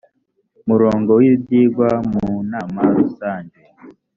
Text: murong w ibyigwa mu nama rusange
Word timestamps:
murong 0.67 1.03
w 1.21 1.23
ibyigwa 1.31 1.89
mu 2.11 2.25
nama 2.51 2.81
rusange 2.95 3.59